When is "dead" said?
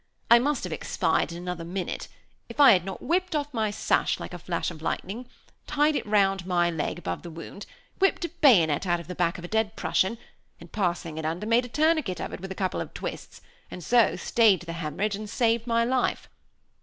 9.47-9.75